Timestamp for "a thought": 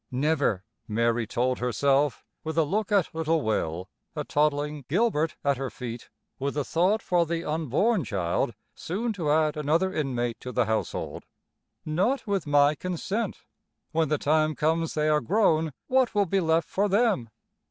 6.57-7.03